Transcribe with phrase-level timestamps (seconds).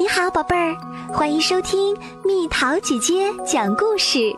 [0.00, 0.76] 你好，宝贝儿，
[1.12, 4.32] 欢迎收听蜜桃姐姐讲故事。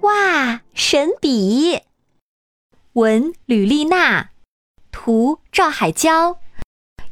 [0.00, 1.80] 哇，神笔！
[2.94, 4.30] 文吕丽娜，
[4.90, 6.38] 图赵海娇，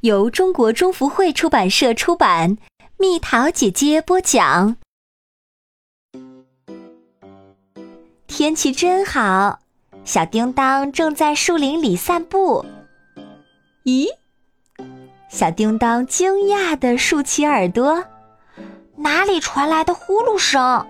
[0.00, 2.58] 由中国中福会出版社出版。
[2.96, 4.76] 蜜桃姐姐播讲。
[8.26, 9.60] 天气真好，
[10.04, 12.66] 小叮当正在树林里散步。
[13.84, 14.08] 咦？
[15.38, 18.02] 小叮当惊讶地竖起耳朵，
[18.96, 20.84] 哪里传来的呼噜声？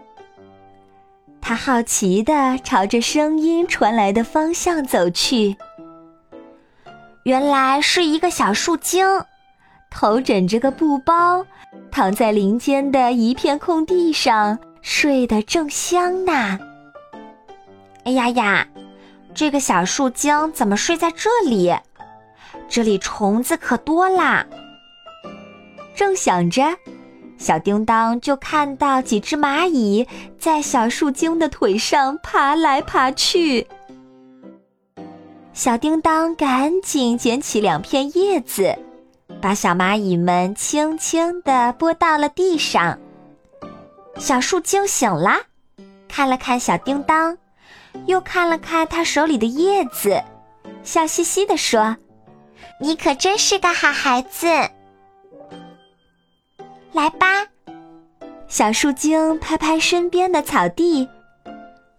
[1.38, 5.55] 他好奇地朝着声音传来的方向走去。
[7.24, 9.07] 原来是一个小树精，
[9.91, 11.45] 头枕着个布包，
[11.91, 16.59] 躺在林间的一片空地上，睡得正香呢。
[18.05, 18.66] 哎呀呀，
[19.35, 21.77] 这个小树精怎么睡在这里？
[22.69, 24.47] 这里虫子可多啦！
[25.95, 26.63] 正想着，
[27.38, 30.07] 小叮当就看到几只蚂蚁
[30.38, 33.66] 在小树精的腿上爬来爬去。
[35.52, 38.79] 小叮当赶紧捡起两片叶子，
[39.41, 42.97] 把小蚂蚁们轻轻地拨到了地上。
[44.19, 45.32] 小树精醒了，
[46.07, 47.37] 看了看小叮当，
[48.07, 50.23] 又看了看他手里的叶子，
[50.85, 51.97] 笑嘻嘻地说。
[52.80, 54.46] 你可真是个好孩子，
[56.93, 57.26] 来吧，
[58.46, 61.09] 小树精拍拍身边的草地，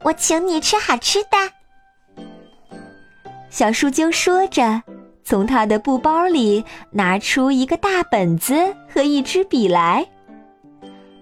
[0.03, 2.31] 我请你吃好吃的。
[3.49, 4.81] 小树精说着，
[5.23, 10.08] 从他的布包里拿出一个大本子和一支笔来。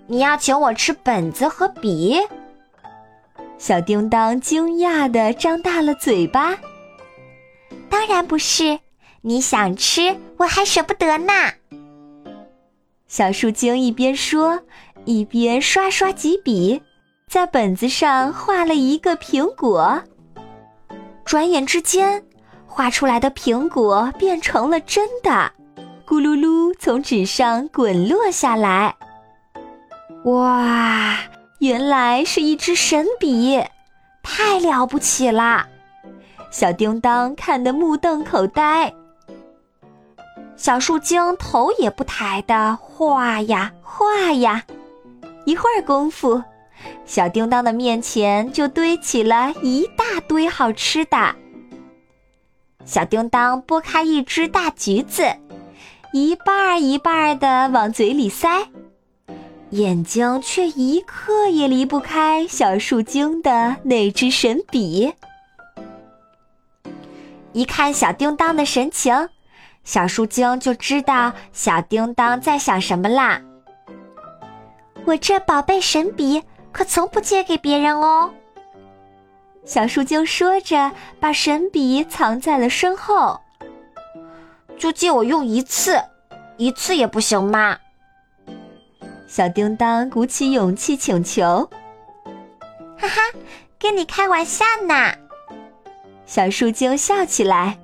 [0.06, 2.20] 你要请我吃本子和笔？
[3.58, 6.56] 小叮当惊讶的张大了嘴巴。
[7.90, 8.80] 当然不是。
[9.28, 11.34] 你想吃，我还舍不得呢。
[13.10, 14.62] 小树精一边说，
[15.04, 16.82] 一边刷刷几笔，
[17.30, 20.02] 在本子上画了一个苹果。
[21.26, 22.24] 转眼之间，
[22.66, 25.52] 画出来的苹果变成了真的，
[26.08, 28.96] 咕噜噜从纸上滚落下来。
[30.24, 31.18] 哇，
[31.60, 33.62] 原来是一支神笔，
[34.24, 35.68] 太了不起了！
[36.50, 38.94] 小叮当看得目瞪口呆。
[40.58, 44.64] 小树精头也不抬的画呀画呀，
[45.46, 46.44] 一会儿功夫，
[47.06, 51.36] 小叮当的面前就堆起了一大堆好吃的。
[52.86, 55.24] 小叮当剥开一只大橘子，
[56.12, 58.68] 一半儿一半儿的往嘴里塞，
[59.70, 65.14] 眼睛却一刻也离不开小树精的那支神笔。
[67.54, 69.30] 一看小叮当的神情。
[69.88, 73.42] 小树精就知道小叮当在想什么啦。
[75.06, 76.44] 我这宝贝神笔
[76.74, 78.30] 可从不借给别人哦。
[79.64, 83.40] 小树精说着，把神笔藏在了身后。
[84.78, 86.04] 就借我用一次，
[86.58, 87.78] 一次也不行吗？
[89.26, 91.70] 小叮当鼓起勇气请求。
[92.98, 93.22] 哈哈，
[93.80, 95.14] 跟你开玩笑呢。
[96.26, 97.80] 小树精笑起来。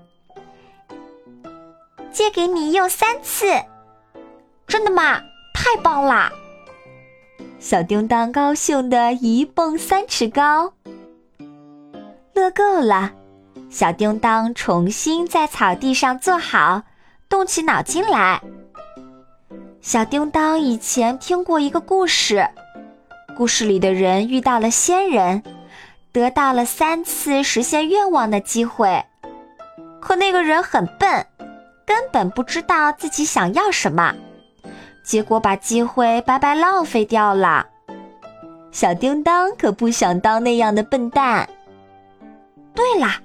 [2.13, 3.47] 借给你用三次，
[4.68, 5.19] 真的吗？
[5.53, 6.31] 太棒啦！
[7.59, 10.72] 小叮当高兴的一蹦三尺高。
[12.34, 13.12] 乐够了，
[13.69, 16.84] 小叮当重新在草地上坐好，
[17.28, 18.40] 动起脑筋来。
[19.81, 22.47] 小叮当以前听过一个故事，
[23.35, 25.41] 故事里的人遇到了仙人，
[26.12, 29.03] 得到了三次实现愿望的机会，
[30.00, 31.25] 可那个人很笨。
[31.86, 34.14] 根本不知道自己想要什么，
[35.04, 37.66] 结果把机会白白浪费掉了。
[38.72, 41.48] 小叮当可不想当那样的笨蛋。
[42.74, 43.18] 对啦，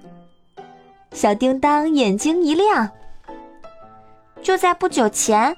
[1.12, 2.90] 小叮当眼睛一亮。
[4.42, 5.56] 就在不久前，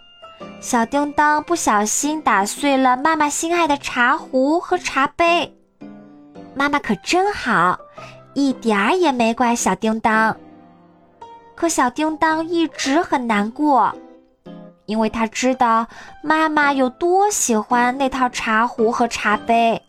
[0.61, 5.57] 小叮当不小心打碎了妈妈心爱的茶壶和茶杯。
[6.55, 7.79] 妈妈可真好，
[8.35, 10.37] 一点儿也没怪小叮当。
[11.61, 13.95] 可小叮当一直很难过，
[14.87, 15.87] 因为他知道
[16.23, 19.83] 妈妈有多喜欢那套茶壶和茶杯。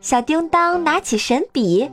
[0.00, 1.90] 小叮当拿起神笔，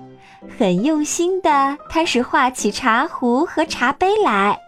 [0.60, 4.60] 很用心的开始画起茶壶和茶杯来。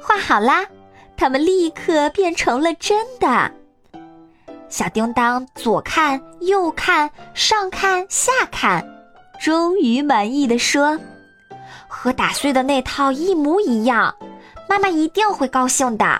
[0.00, 0.64] 画好啦，
[1.16, 3.50] 它们立刻变成了真的。
[4.68, 8.86] 小叮当左看右看，上看下看，
[9.40, 10.96] 终于满意的说。
[12.02, 14.14] 和打碎的那套一模一样，
[14.66, 16.18] 妈妈一定会高兴的。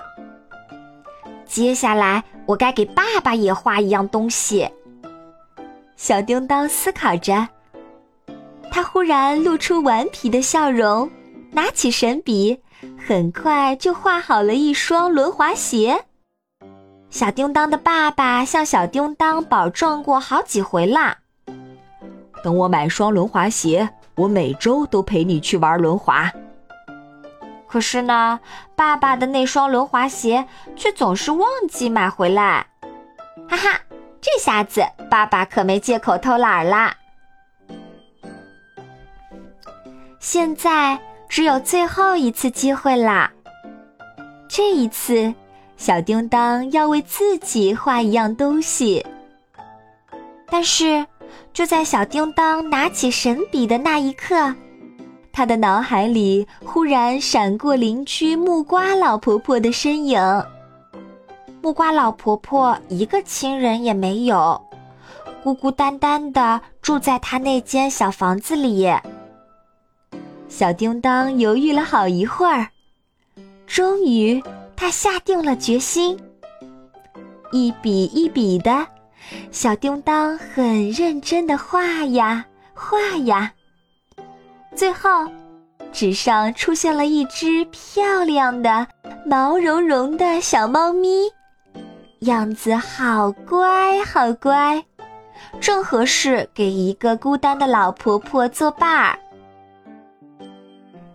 [1.46, 4.68] 接下来，我该给爸爸也画一样东西。
[5.96, 7.48] 小叮当思考着，
[8.70, 11.10] 他忽然露出顽皮的笑容，
[11.50, 12.60] 拿起神笔，
[13.08, 16.04] 很快就画好了一双轮滑鞋。
[17.08, 21.16] 小叮当的爸爸向小叮当保证过好几回啦。
[22.44, 23.88] 等我买双轮滑鞋，
[24.20, 26.30] 我每周都陪你去玩轮滑。
[27.66, 28.38] 可是呢，
[28.76, 30.46] 爸爸的那双轮滑鞋
[30.76, 32.66] 却总是忘记买回来。
[33.48, 33.80] 哈哈，
[34.20, 36.94] 这下子爸爸可没借口偷懒啦。
[40.18, 43.30] 现在只有最后一次机会啦。
[44.48, 45.32] 这一次，
[45.76, 49.06] 小叮当要为自己画一样东西。
[50.48, 51.06] 但是，
[51.52, 54.54] 就在小叮当拿起神笔的那一刻。
[55.32, 60.20] 他的脑海里忽然闪过邻居木瓜老婆婆的身影。
[61.62, 64.60] 木瓜老婆婆一个亲人也没有，
[65.42, 68.90] 孤孤单单的住在她那间小房子里。
[70.48, 72.66] 小叮当犹豫了好一会儿，
[73.66, 74.42] 终于
[74.74, 76.18] 他下定了决心。
[77.52, 78.86] 一笔一笔的，
[79.50, 82.44] 小叮当很认真的画呀
[82.74, 83.52] 画呀。
[84.74, 85.08] 最后，
[85.92, 88.86] 纸上出现了一只漂亮的、
[89.26, 91.28] 毛茸茸的小猫咪，
[92.20, 94.82] 样子好乖好乖，
[95.60, 99.18] 正合适给一个孤单的老婆婆作伴儿。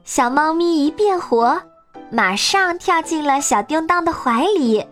[0.04, 1.60] 小猫咪一变活，
[2.12, 4.86] 马上跳进了小叮当的怀里，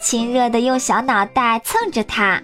[0.00, 2.42] 亲热的用小脑袋蹭着它。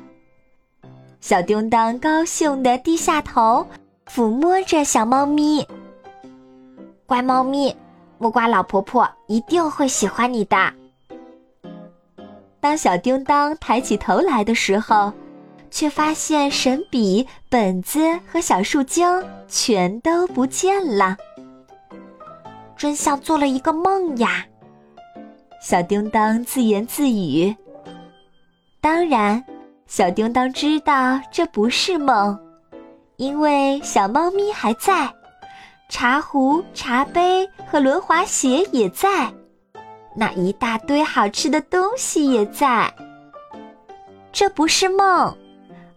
[1.20, 3.66] 小叮当高兴的低下头。
[4.08, 5.66] 抚摸着小猫咪，
[7.06, 7.76] 乖猫咪，
[8.18, 10.56] 木瓜老婆婆一定会喜欢你的。
[12.60, 15.12] 当小叮当抬起头来的时候，
[15.72, 17.98] 却发现神笔、本子
[18.30, 19.04] 和小树精
[19.48, 21.16] 全都不见了，
[22.76, 24.46] 真像做了一个梦呀！
[25.68, 27.52] 小叮当自言自语。
[28.80, 29.44] 当然，
[29.88, 32.38] 小叮当知道这不是梦。
[33.16, 35.12] 因为小猫咪还在，
[35.88, 39.28] 茶壶、茶杯和轮滑鞋也在，
[40.14, 42.88] 那一大堆好吃的东西也在。
[44.30, 45.36] 这不是梦，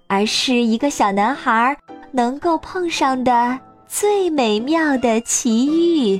[0.07, 1.77] 而是一个小男孩
[2.12, 6.19] 能够碰上的最美妙的奇遇。